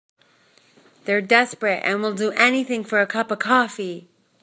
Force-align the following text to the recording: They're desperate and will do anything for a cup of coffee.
They're 1.05 1.21
desperate 1.21 1.81
and 1.85 2.01
will 2.01 2.15
do 2.15 2.31
anything 2.31 2.83
for 2.83 3.01
a 3.01 3.05
cup 3.05 3.29
of 3.29 3.37
coffee. 3.37 4.09